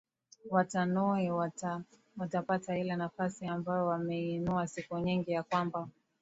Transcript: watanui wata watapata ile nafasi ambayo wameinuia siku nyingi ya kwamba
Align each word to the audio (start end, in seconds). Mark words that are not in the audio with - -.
watanui 0.49 1.31
wata 1.31 1.83
watapata 2.17 2.77
ile 2.77 2.95
nafasi 2.95 3.45
ambayo 3.47 3.87
wameinuia 3.87 4.67
siku 4.67 4.99
nyingi 4.99 5.31
ya 5.31 5.43
kwamba 5.43 5.87